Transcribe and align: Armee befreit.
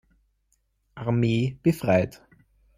Armee 0.95 1.59
befreit. 1.61 2.23